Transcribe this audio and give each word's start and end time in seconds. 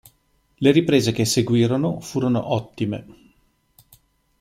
Le 0.55 0.71
riprese 0.71 1.11
che 1.11 1.25
seguirono 1.25 1.99
furono 1.99 2.53
ottime. 2.53 3.05